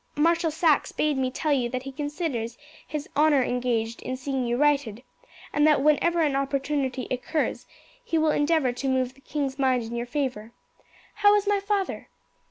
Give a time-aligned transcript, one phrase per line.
[0.15, 2.57] Marshal Saxe bade me tell you that he considers
[2.87, 5.03] his honour engaged in seeing you righted,
[5.53, 7.67] and that whenever an opportunity occurs
[8.03, 10.53] he will endeavour to move the king's mind in your favour.
[11.17, 12.09] How is my father?"